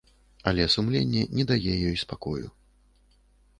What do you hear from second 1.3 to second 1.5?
не